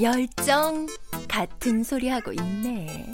[0.00, 0.86] 열정
[1.28, 3.12] 같은 소리 하고 있네.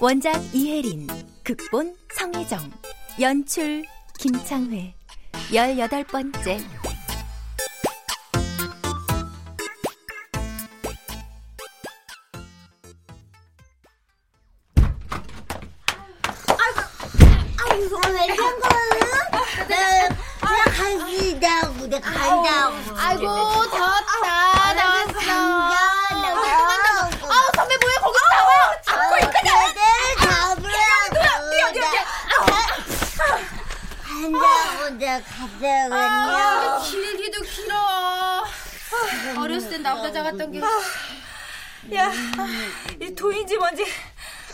[0.00, 1.06] 원작 이혜린,
[1.42, 2.70] 극본 성혜정,
[3.20, 3.84] 연출
[4.18, 4.94] 김창회,
[5.52, 6.58] 열여덟 번째.
[17.58, 18.78] 아이고 왜 이런 거야?
[20.48, 23.22] 있다고 내가 간다고 아이고
[23.70, 25.18] 졌다 나왔어.
[27.30, 27.94] 아 선배 뭐야?
[28.00, 28.80] 거기 나와.
[28.82, 29.80] 잡고 있거든
[30.22, 31.14] 잡으라고
[31.50, 31.66] 뛰어.
[31.72, 31.98] 간다고
[35.94, 36.82] 아 가자고요.
[36.84, 37.74] 길기도 길어.
[39.38, 40.60] 어렸을 땐 나보다 작았던 게.
[41.94, 42.12] 야,
[43.00, 43.84] 이 도인지 뭔지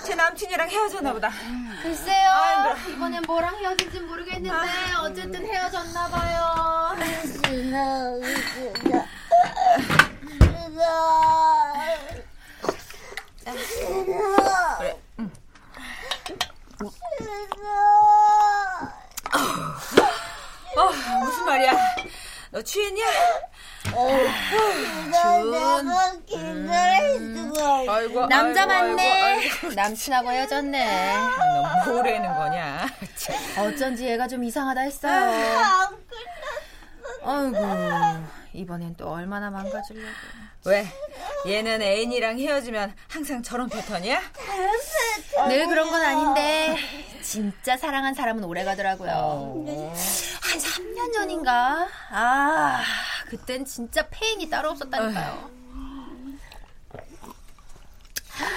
[0.05, 1.31] 제 남친이랑 헤어졌나 보다.
[1.83, 2.31] 글쎄요.
[2.31, 6.95] 아, 이번엔 뭐랑 헤어진지 모르겠는데 어쨌든 헤어졌나 봐요.
[20.77, 20.91] 어,
[21.25, 21.73] 무슨 말이야?
[22.51, 23.05] 너 취했냐?
[23.85, 26.15] 내가 기다릴 수가
[27.95, 29.23] 아이고, 남자 아이고, 맞네.
[29.23, 30.89] 아이고, 남친하고 헤어졌네.
[31.17, 31.85] 아이고.
[31.87, 32.87] 너 뭐라는 거냐?
[33.59, 35.95] 어쩐지 얘가 좀 이상하다 했어요.
[37.27, 37.57] 아이고
[38.53, 40.09] 이번엔 또 얼마나 망가지려고.
[40.67, 40.87] 왜?
[41.47, 44.21] 얘는 애인이랑 헤어지면 항상 저런 패턴이야?
[45.49, 46.77] 늘 그런 건 아닌데
[47.23, 49.65] 진짜 사랑한 사람은 오래 가더라고요.
[50.43, 51.89] 한 3년 전인가?
[52.11, 52.83] 아
[53.29, 55.51] 그땐 진짜 페인이 따로 없었다니까요.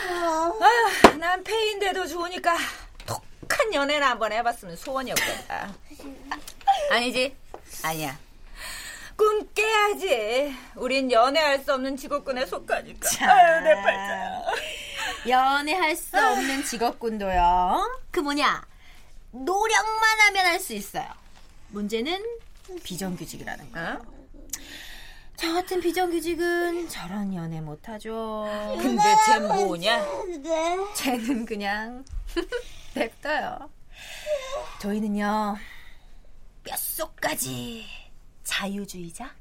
[0.09, 2.55] 아휴, 난 페인데도 좋으니까
[3.05, 5.73] 독한 연애나 한번 해봤으면 소원이었겠다.
[6.91, 7.35] 아니지?
[7.83, 8.17] 아니야.
[9.15, 10.55] 꿈 깨야지.
[10.75, 13.09] 우린 연애할 수 없는 직업군에 속하니까.
[13.21, 14.41] 아유, 내 팔자야.
[15.27, 17.99] 연애할 수 없는 직업군도요.
[18.11, 18.63] 그 뭐냐
[19.31, 21.07] 노력만 하면 할 수 있어요.
[21.69, 22.23] 문제는
[22.83, 23.79] 비정규직이라는 거.
[23.79, 24.16] 어?
[25.37, 28.45] 저 같은 비정규직은 저런 연애 못하죠.
[28.81, 30.03] 근데 쟤 뭐냐?
[30.95, 32.03] 쟤는 그냥
[32.95, 33.69] 냅둬요.
[34.81, 35.57] 저희는요
[36.63, 37.85] 뼛속까지
[38.43, 39.31] 자유주의자.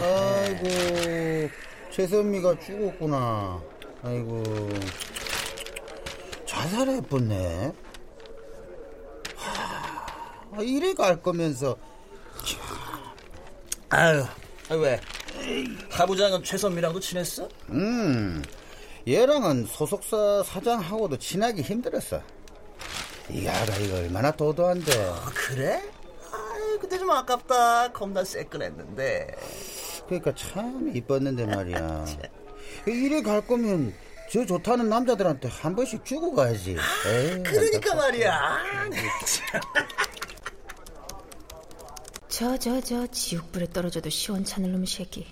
[0.00, 1.50] 아이고
[1.98, 3.60] 최선미가 죽었구나.
[4.04, 4.40] 아이고
[6.46, 7.72] 자살해버네.
[9.34, 11.76] 하, 이래 갈 거면서.
[13.88, 14.24] 아유,
[14.68, 15.00] 아, 왜?
[15.90, 17.48] 하부장은 최선미랑도 친했어?
[17.70, 18.44] 음,
[19.08, 22.22] 얘랑은 소속사 사장하고도 친하기 힘들었어.
[23.28, 25.04] 이 알아 이거 얼마나 도도한데.
[25.10, 25.82] 아, 그래?
[26.30, 27.90] 아이, 근데 좀 아깝다.
[27.90, 29.34] 겁나 새끈했는데.
[30.08, 32.04] 그러니까 참 이뻤는데 말이야.
[32.86, 33.94] 이래 갈 거면
[34.30, 36.70] 저 좋다는 남자들한테 한 번씩 주고 가야지.
[37.06, 37.94] 에이, 그러니까.
[37.94, 38.58] 말이야.
[42.28, 45.26] 저, 저, 저, 지옥불에 떨어져도 시원찮을 놈의 새끼.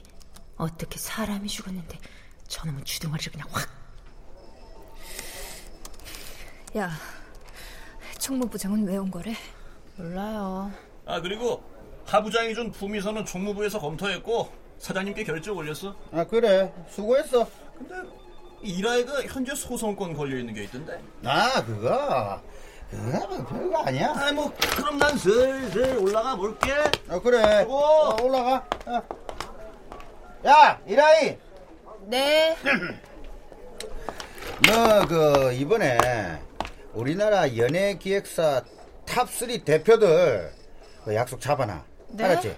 [0.57, 1.99] 어떻게 사람이 죽었는데
[2.49, 3.69] 저놈은 주둥아리를 그냥 확.
[6.77, 6.91] 야,
[8.19, 9.35] 총무부장은 왜 온 거래?
[9.97, 10.73] 몰라요.
[11.05, 11.63] 아 그리고
[12.07, 15.95] 하부장이 준 품위서는 총무부에서 검토했고 사장님께 결정 올렸어.
[16.13, 17.47] 아 그래 수고했어.
[17.79, 17.95] 근데
[18.63, 20.99] 이라이가 현재 소송권 걸려 있는 게 있던데.
[21.25, 22.41] 아 그거
[22.91, 24.13] 그거 뭐 별거 아니야.
[24.15, 26.73] 아뭐 그럼 난 슬슬 올라가 볼게.
[27.09, 27.65] 아 그래.
[27.69, 28.65] 어, 올라가.
[28.87, 29.03] 어.
[30.47, 31.37] 야 이라이.
[32.07, 32.57] 네.
[34.67, 35.99] 너 그 이번에
[36.95, 38.63] 우리나라 연예 기획사
[39.05, 40.51] top3 대표들
[41.05, 41.85] 그 약속 잡아놔.
[42.09, 42.25] 네?
[42.25, 42.57] 알았지?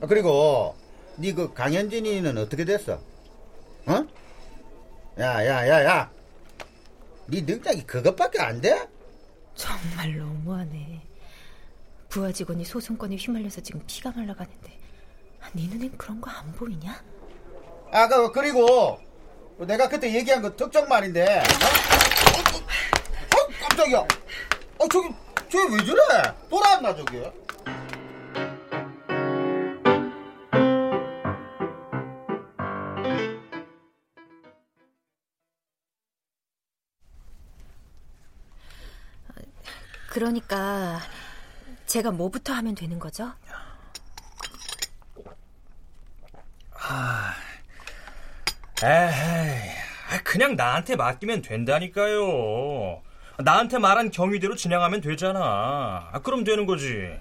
[0.00, 0.74] 아, 그리고
[1.16, 3.00] 네 그 강현진이는 어떻게 됐어?
[3.86, 4.06] 어?
[5.18, 6.10] 야, 야, 야, 야.
[7.26, 8.86] 네 능력이 그것밖에 안 돼?
[9.56, 11.02] 정말 너무하네.
[12.08, 14.78] 부하 직원이 소송권에 휘말려서 지금 피가 말라가는데
[15.52, 17.02] 네 눈엔 그런 거 안 보이냐?
[17.90, 18.98] 아, 그, 그리고
[19.58, 21.24] 내가 그때 얘기한 그 특정 말인데.
[21.24, 21.42] 어?
[23.36, 23.98] 어, 어, 깜짝이야.
[23.98, 25.08] 어, 저기,
[25.50, 26.34] 저기 왜 저래?
[26.48, 27.22] 돌아왔나, 저기?
[40.22, 40.98] 그러니까
[41.86, 43.32] 제가 뭐부터 하면 되는 거죠?
[46.74, 47.34] 아,
[48.82, 53.00] 에이, 그냥 나한테 맡기면 된다니까요.
[53.44, 56.08] 나한테 말한 경위대로 진행하면 되잖아.
[56.12, 57.16] 아, 그럼 되는 거지.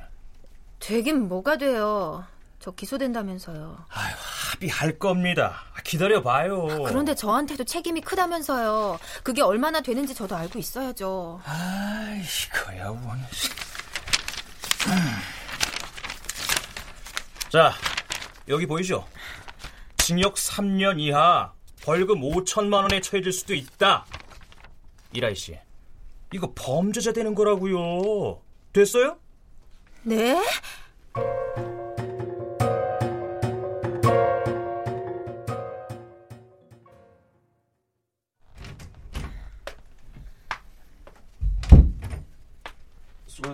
[0.79, 2.25] 되긴 뭐가 돼요.
[2.59, 3.77] 저 기소된다면서요.
[4.57, 5.63] 합의할 겁니다.
[5.83, 6.67] 기다려 봐요.
[6.85, 8.99] 그런데 저한테도 책임이 크다면서요.
[9.23, 11.39] 그게 얼마나 되는지 저도 알고 있어야죠.
[11.45, 12.21] 아이,
[12.51, 13.25] 그야 원.
[17.49, 17.73] 자,
[18.47, 19.07] 여기 보이죠?
[19.97, 24.05] 징역 3년 이하, 벌금 5천만 원에 처해질 수도 있다.
[25.13, 25.57] 이라이 씨,
[26.33, 28.41] 이거 범죄자 되는 거라고요.
[28.73, 29.17] 됐어요?
[30.03, 30.41] 네?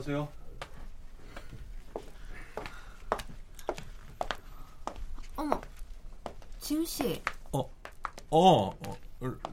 [0.03, 0.27] 수고하세요.
[5.35, 5.61] 어머,
[6.59, 7.21] 지훈 씨.
[7.51, 7.59] 어,
[8.29, 8.97] 어, 어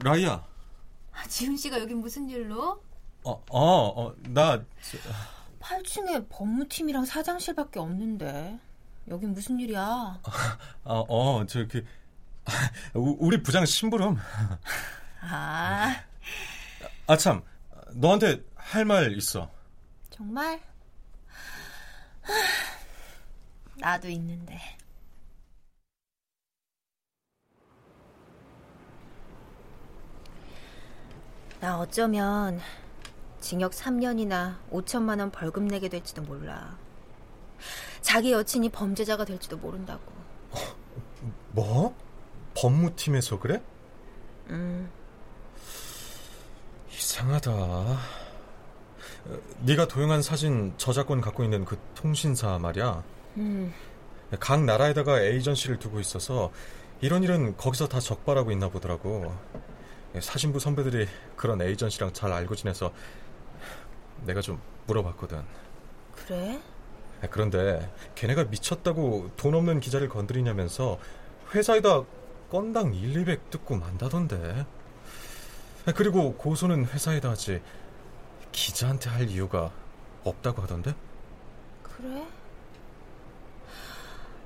[0.03, 0.45] 라이야.
[1.13, 2.81] 아, 지훈 씨가 여기 무슨 일로?
[3.23, 4.63] 어, 어, 어, 나.
[5.59, 8.59] 8층에 법무팀이랑 사장실밖에 없는데
[9.07, 10.19] 여긴 무슨 일이야?
[10.83, 11.83] 어, 어, 저기
[12.93, 14.17] 우리 부장 심부름.
[15.21, 16.03] 아,
[17.07, 17.43] 아 참,
[17.93, 19.49] 너한테 할 말 있어.
[20.21, 20.61] 정말?
[22.21, 22.31] 하,
[23.77, 24.59] 나도 있는데.
[31.59, 32.59] 나 어쩌면
[33.39, 36.77] 징역 3년이나 5천만 원 벌금 내게 될지도 몰라.
[38.01, 40.03] 자기 여친이 범죄자가 될지도 모른다고.
[41.49, 41.95] 뭐?
[42.53, 43.59] 법무팀에서 그래?
[44.49, 44.91] 음,
[46.91, 48.20] 이상하다.
[49.25, 53.03] 어, 네가 도용한 사진 저작권 갖고 있는 그 통신사 말이야.
[53.37, 53.73] 음.
[54.39, 56.51] 각 나라에다가 에이전시를 두고 있어서
[57.01, 59.35] 이런 일은 거기서 다 적발하고 있나 보더라고.
[60.19, 62.91] 사진부 선배들이 그런 에이전시랑 잘 알고 지내서
[64.25, 65.41] 내가 좀 물어봤거든.
[66.15, 66.61] 그래?
[67.29, 70.97] 그런데 걔네가 미쳤다고 돈 없는 기자를 건드리냐면서
[71.53, 72.03] 회사에다
[72.49, 74.65] 건당 1, 200 뜯고 만다던데.
[75.95, 77.61] 그리고 고소는 회사에다 하지
[78.51, 79.71] 기자한테 할 이유가
[80.23, 80.95] 없다고 하던데?
[81.83, 82.27] 그래?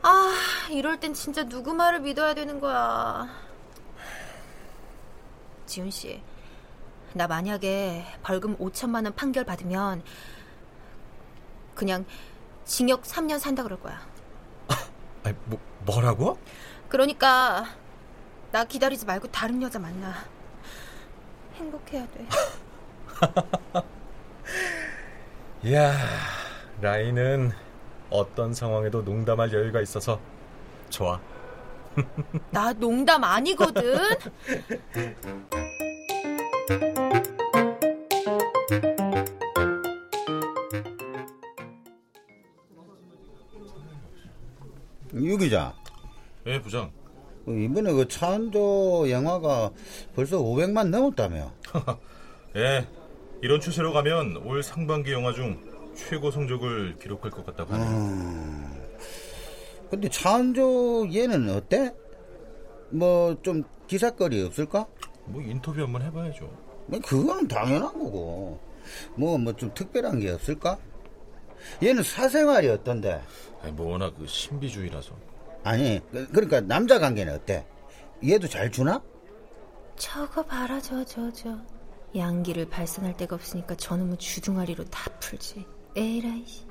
[0.01, 0.33] 아,
[0.71, 3.27] 이럴 땐 진짜 누구 말을 믿어야 되는 거야.
[5.65, 6.21] 지훈 씨,
[7.13, 10.03] 나 만약에 벌금 5천만 원 판결 받으면
[11.73, 12.05] 그냥
[12.65, 13.99] 징역 3년 산다 그럴 거야.
[15.23, 16.37] 아니, 뭐, 뭐라고?
[16.87, 17.65] 그러니까
[18.51, 20.13] 나 기다리지 말고 다른 여자 만나.
[21.55, 22.27] 행복해야 돼.
[25.65, 25.95] 이야,
[26.79, 27.49] 라인은
[28.11, 30.19] 어떤 상황에도 농담할 여유가 있어서
[30.91, 31.19] 좋아.
[32.51, 33.97] 나 농담 아니거든.
[45.15, 45.73] 유 기자.
[46.45, 46.91] 예, 부장.
[47.47, 49.71] 이번에 그 차은도 영화가
[50.13, 51.51] 벌써 500만 넘었다며.
[52.55, 52.85] 예,
[53.41, 55.59] 이런 추세로 가면 올 상반기 영화 중
[55.95, 57.89] 최고 성적을 기록할 것 같다고 하네요.
[57.89, 58.81] 음,
[59.89, 61.93] 근데 차은조 얘는 어때?
[62.89, 64.87] 뭐 좀 기사거리 없을까?
[65.25, 66.49] 뭐 인터뷰 한번 해봐야죠.
[66.87, 68.59] 뭐 그거는 당연한 거고.
[69.15, 70.77] 뭐 뭐 좀 특별한 게 없을까?
[71.83, 73.21] 얘는 사생활이 어떤데?
[73.61, 75.13] 아니, 뭐 워낙 그 신비주의라서.
[75.63, 77.65] 아니 그- 그러니까 남자 관계는 어때?
[78.23, 79.01] 얘도 잘 주나?
[79.97, 81.57] 저거 봐라 저저 저
[82.17, 86.65] 양기를 발산할 데가 없으니까 저놈의 주둥아리로 다 풀지 에라이 씨.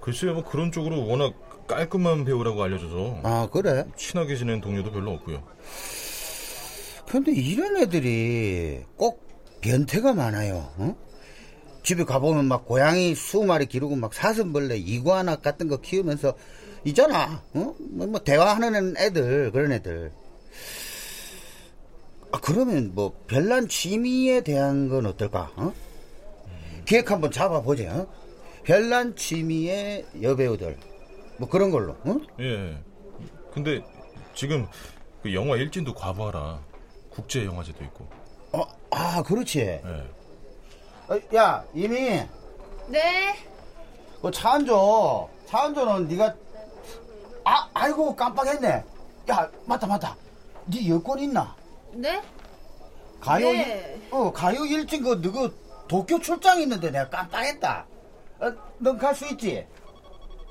[0.00, 1.32] 글쎄요, 뭐 그런 쪽으로 워낙
[1.66, 3.20] 깔끔한 배우라고 알려져서.
[3.22, 3.84] 아 그래?
[3.96, 5.42] 친하게 지낸 동료도 별로 없고요.
[7.08, 9.26] 근데 이런 애들이 꼭
[9.60, 10.72] 변태가 많아요.
[10.76, 10.96] 어?
[11.82, 16.34] 집에 가보면 막 고양이 수마리 기르고 막 사슴벌레, 이구아나 같은 거 키우면서
[16.84, 17.42] 있잖아.
[17.54, 17.74] 어?
[17.78, 20.12] 뭐, 뭐 대화하는 애들 그런 애들.
[22.34, 25.52] 아, 그러면 뭐 별난 취미에 대한 건 어떨까?
[25.54, 25.72] 어?
[26.84, 27.84] 기획 한번 잡아보자.
[27.96, 28.06] 어?
[28.64, 30.76] 별난 취미의 여배우들
[31.38, 31.92] 뭐 그런 걸로.
[31.92, 32.16] 어?
[32.40, 32.76] 예.
[33.52, 33.80] 근데
[34.34, 34.66] 지금
[35.22, 36.60] 그 영화 일진도 과부하라.
[37.08, 38.08] 국제 영화제도 있고.
[38.50, 39.60] 어, 아 그렇지.
[39.60, 39.82] 예.
[41.06, 42.20] 어, 야 이미
[42.88, 46.34] 네그 차한 조, 차한 조는 네가
[47.44, 48.84] 아, 아이고 깜빡했네.
[49.30, 50.16] 야, 맞다 맞다.
[50.66, 51.54] 네 여권 있나?
[51.94, 52.22] 네?
[53.20, 54.00] 가요 네.
[54.02, 57.86] 일, 어 가요 일진 그 너그 도쿄 출장 있는데 내가 깜빡했다.
[58.40, 59.66] 어, 넌갈 수 있지?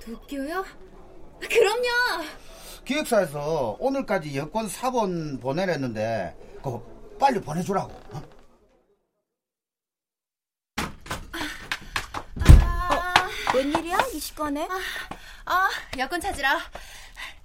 [0.03, 0.63] 도쿄요?
[1.39, 2.23] 그럼요
[2.85, 6.83] 기획사에서 오늘까지 여권 사본 보내랬는데 그거
[7.19, 7.91] 빨리 보내주라고.
[7.91, 8.21] 어?
[13.55, 13.97] 웬일이야?
[14.13, 14.67] 이 시간에?
[15.45, 16.47] 아 여권 찾으러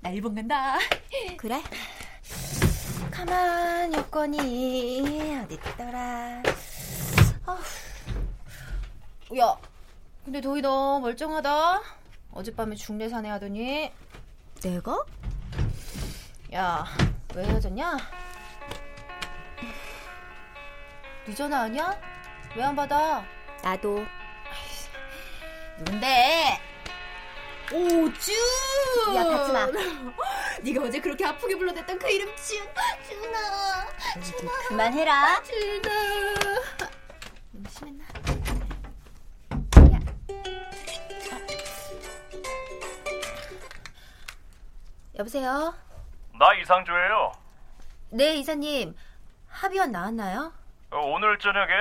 [0.00, 0.78] 나 일본 간다
[1.37, 1.62] 그래?
[3.18, 6.40] 가만 여권이 어디 있더라
[7.46, 7.58] 아,
[9.37, 9.56] 야
[10.25, 11.82] 근데 도희 너 멀쩡하다
[12.32, 13.92] 어젯밤에 중대사내 하더니
[14.62, 15.04] 내가?
[16.52, 16.84] 야
[17.34, 17.96] 왜 헤어졌냐?
[21.26, 22.00] 네 전화 아니야?
[22.56, 23.25] 왜 안 받아?
[23.62, 24.04] 나도
[25.78, 26.58] 누군데?
[27.70, 28.34] 오준!
[29.14, 29.66] 야, 받지 마.
[30.62, 32.59] 네가 어제 그렇게 아프게 불러댔던 그 이름 준!
[33.09, 34.23] 준아!
[34.23, 34.53] 준아!
[34.69, 35.43] 그만해라.
[35.43, 35.91] 준아!
[37.53, 38.05] 너무 심했나?
[39.95, 40.00] 야.
[45.19, 45.75] 여보세요?
[46.38, 47.33] 나 이상조예요.
[48.11, 48.97] 네, 이사님.
[49.49, 50.53] 합의원 나왔나요?
[50.91, 51.73] 어, 오늘 저녁에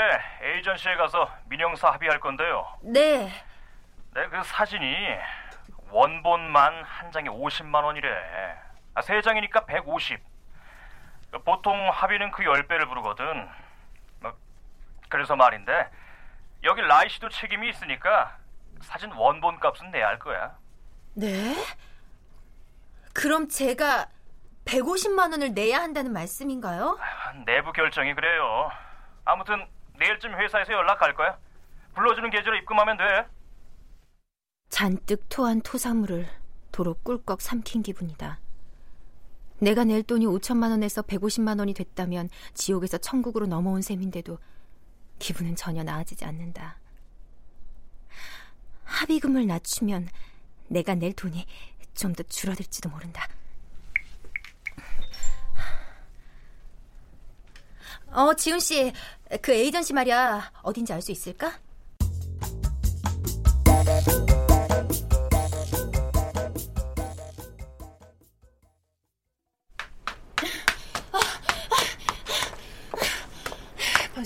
[0.42, 2.66] 에이전시에 가서 민영사 합의할 건데요.
[2.82, 3.32] 네.
[4.14, 4.86] 네, 그 사진이
[5.90, 8.10] 원본만 한 장에 50만 원이래.
[8.98, 10.20] 아, 세 장이니까 150.
[11.30, 13.48] 그 보통 합의는 그 10배를 부르거든.
[14.22, 14.34] 뭐,
[15.08, 15.88] 그래서 말인데
[16.64, 18.36] 여기 라이 씨도 책임이 있으니까
[18.82, 20.58] 사진 원본 값은 내야 할 거야.
[21.14, 21.54] 네?
[23.14, 24.08] 그럼 제가
[24.66, 26.98] 150만 원을 내야 한다는 말씀인가요?
[27.46, 28.72] 내부 결정이 그래요.
[29.26, 29.68] 아무튼
[30.00, 31.38] 내일쯤 회사에서 연락할 거야.
[31.94, 33.28] 불러주는 계좌로 입금하면 돼.
[34.70, 36.28] 잔뜩 토한 토사물을
[36.72, 38.40] 도로 꿀꺽 삼킨 기분이다.
[39.60, 44.38] 내가 낼 돈이 5천만 원에서 150만 원이 됐다면 지옥에서 천국으로 넘어온 셈인데도
[45.20, 46.80] 기분은 전혀 나아지지 않는다.
[48.84, 50.08] 합의금을 낮추면
[50.68, 51.46] 내가 낼 돈이
[51.98, 53.28] 좀 더 줄어들지도 모른다.
[58.12, 58.94] 어, 지훈 씨,
[59.42, 60.52] 그 에이전시 말이야.
[60.62, 61.60] 어딘지 알 수 있을까?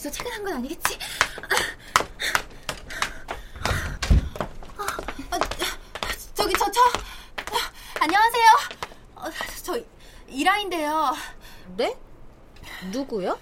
[0.01, 0.97] 벌써 퇴근한 건 아니겠지?
[4.75, 4.85] 아,
[5.29, 5.39] 아,
[6.33, 6.79] 저기 저저
[7.99, 8.45] 안녕하세요.
[9.15, 9.23] 어,
[9.61, 9.79] 저
[10.27, 11.13] 이라인데요.
[11.77, 11.95] 네?
[12.91, 13.37] 누구요?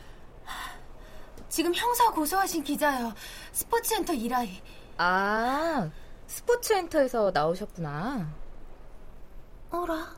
[1.47, 3.13] 지금 형사 고소하신 기자요.
[3.53, 4.61] 스포츠센터 이라이.
[4.97, 5.89] 아,
[6.27, 8.35] 스포츠엔터에서 나오셨구나.
[9.71, 10.13] 어라?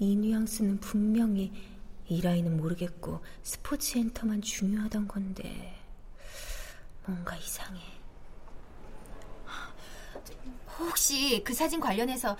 [0.00, 1.69] 이 뉘앙스는 분명히
[2.14, 5.76] 이라이는 모르겠고 스포츠 엔터만 중요하던 건데
[7.06, 7.80] 뭔가 이상해.
[10.78, 12.36] 혹시 그 사진 관련해서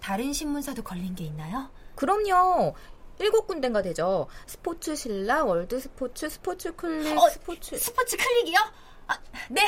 [0.00, 1.70] 다른 신문사도 걸린 게 있나요?
[1.94, 2.74] 그럼요.
[3.18, 4.26] 일곱 군데가 되죠.
[4.46, 7.78] 스포츠 신라, 월드 스포츠, 스포츠 클릭, 어, 스포츠.
[7.78, 8.58] 스포츠 클릭이요?
[9.06, 9.62] 아, 네.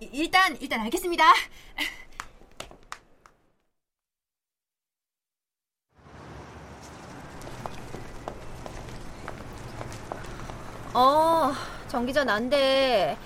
[0.00, 1.24] 이- 일단 일단 알겠습니다.
[10.98, 11.52] 어,
[11.88, 13.18] 정 기자 난데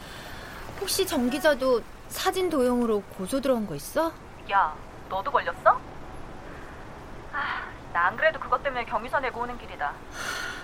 [0.81, 4.13] 혹시 정 기자도 사진 도용으로 고소 들어온 거 있어?
[4.51, 4.75] 야,
[5.09, 5.81] 너도 걸렸어?
[7.33, 7.63] 아,
[7.93, 9.93] 나 안 그래도 그것 때문에 경위서 내고 오는 길이다.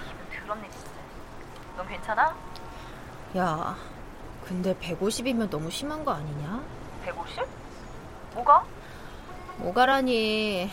[0.04, 0.90] 기분 더럽네 진짜.
[1.76, 2.34] 넌 괜찮아?
[3.36, 3.76] 야,
[4.48, 6.60] 근데 150이면 너무 심한 거 아니냐?
[7.04, 7.44] 150?
[8.34, 8.64] 뭐가?
[9.58, 10.68] 뭐가라니.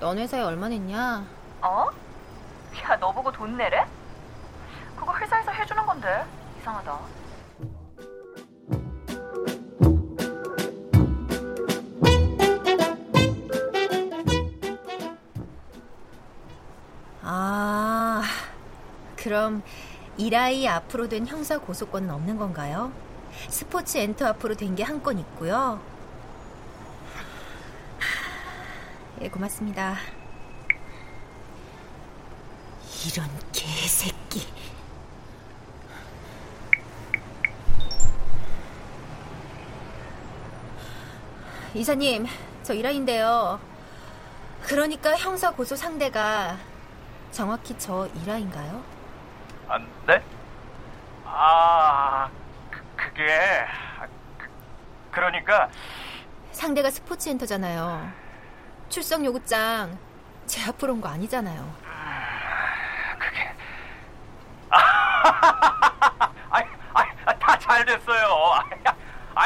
[0.00, 1.26] 넌 회사에 얼마 냈냐?
[1.60, 1.90] 어?
[2.82, 3.84] 야, 너 보고 돈 내래?
[5.20, 6.24] 회사에서 해주는 건데.
[6.60, 6.98] 이상하다.
[17.22, 18.22] 아,
[19.16, 19.62] 그럼
[20.16, 22.92] 이라이 앞으로 된 형사 고소권은 없는 건가요?
[23.48, 25.80] 스포츠 엔터 앞으로 된 게 한 건 있고요.
[29.20, 29.96] 예, 고맙습니다.
[33.06, 34.46] 이런 개새끼.
[41.78, 42.26] 이사님,
[42.64, 43.60] 저 이라인데요.
[44.64, 46.56] 그러니까 형사 고소 상대가
[47.30, 48.82] 정확히 저 이라인가요?
[49.68, 50.20] 아, 네?
[51.24, 52.28] 아,
[52.68, 53.64] 그, 그게
[54.00, 54.06] 아,
[54.36, 54.48] 그,
[55.12, 55.68] 그러니까
[56.50, 58.10] 상대가 스포츠 엔터잖아요.
[58.88, 59.96] 출석 요구장
[60.46, 61.76] 제 앞으로 온 거 아니잖아요.
[67.40, 68.27] 다잘 됐어요.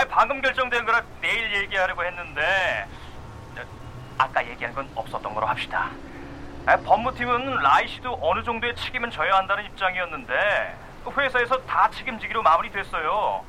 [0.03, 2.87] 아, 방금 결정된 거라 내일 얘기하려고 했는데
[3.55, 3.63] 저,
[4.19, 5.91] 아까 얘기한 건 없었던 거로 합시다.
[6.67, 10.77] 아, 법무팀은 라이 씨도 어느 정도의 책임은 져야 한다는 입장이었는데
[11.17, 13.45] 회사에서 다 책임지기로 마무리됐어요.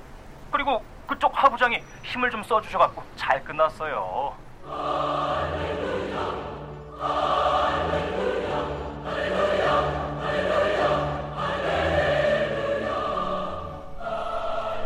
[0.52, 4.36] 그리고 그쪽 하부장이 힘을 좀 써주셔갖고 잘 끝났어요.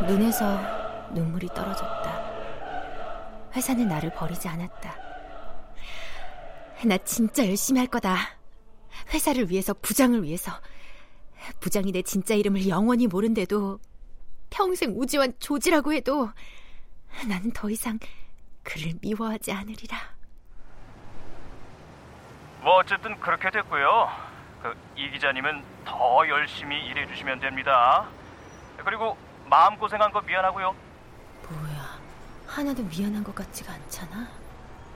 [0.08, 0.77] 눈에서
[1.14, 3.52] 눈물이 떨어졌다.
[3.56, 4.96] 회사는 나를 버리지 않았다.
[6.86, 8.16] 나 진짜 열심히 할 거다.
[9.14, 10.52] 회사를 위해서, 부장을 위해서.
[11.60, 13.80] 부장이 내 진짜 이름을 영원히 모른데도
[14.50, 16.30] 평생 우지환 조지라고 해도
[17.28, 17.98] 나는 더 이상
[18.64, 19.98] 그를 미워하지 않으리라.
[22.62, 24.10] 뭐 어쨌든 그렇게 됐고요.
[24.62, 28.08] 그 이 기자님은 더 열심히 일해 주시면 됩니다.
[28.84, 30.76] 그리고 마음 고생한 거 미안하고요.
[31.50, 32.00] 뭐야,
[32.46, 34.28] 하나도 미안한 것 같지가 않잖아.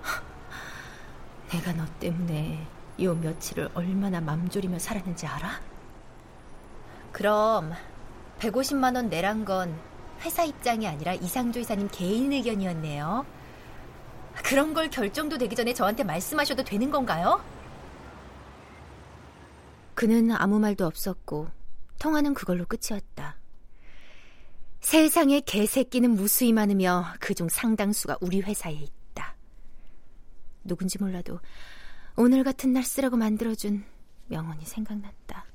[1.49, 2.67] 내가 너 때문에
[3.01, 5.59] 요 며칠을 얼마나 맘졸이며 살았는지 알아?
[7.11, 7.73] 그럼
[8.39, 9.77] 150만 원 내란 건
[10.21, 13.25] 회사 입장이 아니라 이상조 이사님 개인 의견이었네요.
[14.43, 17.43] 그런 걸 결정도 되기 전에 저한테 말씀하셔도 되는 건가요?
[19.93, 21.49] 그는 아무 말도 없었고
[21.99, 23.35] 통화는 그걸로 끝이었다.
[24.81, 29.35] 세상에 개새끼는 무수히 많으며 그중 상당수가 우리 회사에 있다.
[30.63, 31.39] 누군지 몰라도
[32.15, 33.83] 오늘 같은 날 쓰라고 만들어준
[34.27, 35.45] 명언이 생각났다.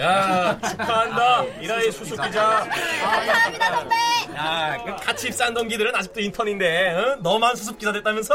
[0.00, 2.66] 야 축하한다 이라이 수습 기자.
[3.02, 4.19] 감사합니다 선배.
[4.40, 7.16] 야, 그 같이 입사한 동기들은 아직도 인턴인데 어?
[7.22, 8.34] 너만 수습 기사 됐다면서?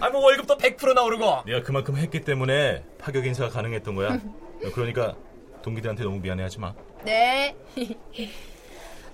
[0.00, 1.42] 아 뭐 월급도 100% 나오르고.
[1.46, 4.18] 내가 그만큼 했기 때문에 파격 인사가 가능했던 거야.
[4.74, 5.14] 그러니까
[5.62, 6.72] 동기들한테 너무 미안해하지 마.
[7.04, 7.54] 네.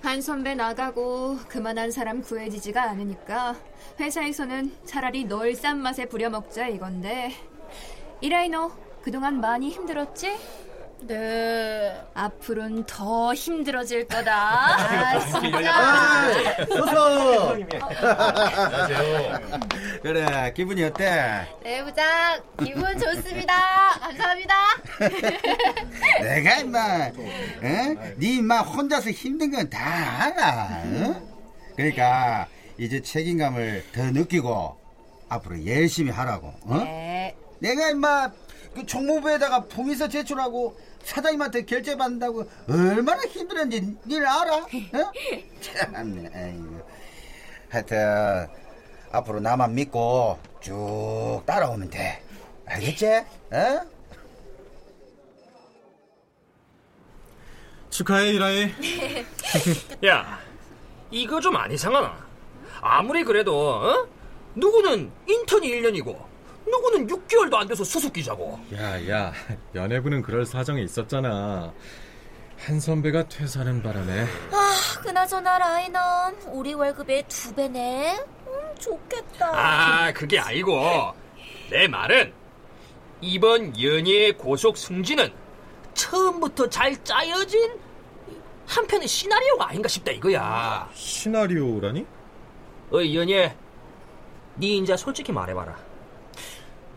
[0.01, 3.55] 한 선배 나가고 그만한 사람 구해지지가 않으니까
[3.99, 7.31] 회사에서는 차라리 널 싼 맛에 부려먹자 이건데
[8.19, 8.71] 이라이 너
[9.03, 10.35] 그동안 많이 힘들었지?
[11.01, 11.99] 네.
[12.13, 14.33] 앞으로는 더 힘들어질 거다.
[14.33, 16.27] 아, 진짜.
[16.69, 17.53] 어서.
[17.53, 19.39] 안녕하세요.
[20.03, 21.47] 그래, 기분이 어때?
[21.63, 22.05] 네, 부장.
[22.63, 23.53] 기분 좋습니다.
[23.99, 24.55] 감사합니다.
[26.21, 27.11] 내가 임마, 어?
[27.61, 29.79] 네 임마 혼자서 힘든 건 다
[30.25, 30.81] 알아.
[30.85, 31.21] 어?
[31.75, 34.77] 그러니까 이제 책임감을 더 느끼고
[35.29, 36.53] 앞으로 열심히 하라고.
[36.65, 36.77] 어?
[36.77, 37.35] 네.
[37.59, 38.29] 내가 임마
[38.75, 44.55] 그 총무부에다가 품위서 제출하고 사장님한테 결제 받는다고 얼마나 힘들었는지 니를 알아?
[44.57, 44.65] 어?
[45.61, 46.29] 참네.
[46.33, 46.87] 아이고.
[47.69, 48.47] 하여튼
[49.11, 52.21] 앞으로 나만 믿고 쭉 따라오면 돼.
[52.65, 53.07] 알겠지?
[53.07, 53.81] 어?
[57.89, 58.71] 축하해 이라이.
[60.07, 60.39] 야,
[61.09, 62.25] 이거 좀 안 이상하나?
[62.79, 64.07] 아무리 그래도 어?
[64.55, 66.30] 누구는 인턴이 1년이고
[66.71, 68.59] 누구는 6개월도 안 돼서 수습기자고.
[68.73, 69.33] 야야
[69.75, 71.71] 연애부는 그럴 사정이 있었잖아.
[72.65, 78.19] 한 선배가 퇴사하는 바람에 아, 그나저나 라이넌 우리 월급의 두 배네.
[78.47, 79.49] 음, 좋겠다.
[79.53, 81.13] 아, 그게 아니고
[81.71, 82.33] 내 말은
[83.21, 85.31] 이번 연예의 고속 승진은
[85.93, 87.79] 처음부터 잘 짜여진
[88.67, 90.89] 한편의 시나리오가 아닌가 싶다 이거야.
[90.93, 92.05] 시나리오라니?
[92.91, 93.55] 어이 연예,
[94.55, 95.75] 네 인자 솔직히 말해봐라.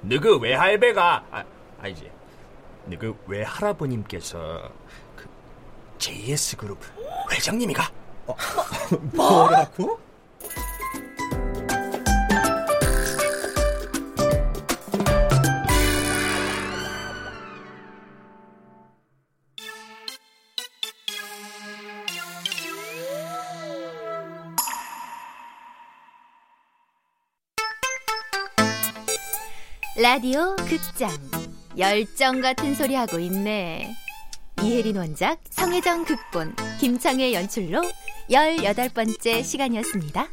[0.09, 1.45] 너그 외할배가 아,
[1.81, 2.11] 아니지.
[2.87, 4.71] 너그 외할아버님께서
[5.17, 5.27] 그
[5.99, 6.79] JS 그룹
[7.33, 7.91] 회장님이가.
[9.13, 9.99] 뭐라고?
[29.97, 31.09] 라디오 극장
[31.79, 33.95] 열정 같은 소리 하고 있네.
[34.61, 37.81] 이혜린 원작, 성혜정 극본, 김창의 연출로
[38.29, 40.27] 18번째 시간이었습니다.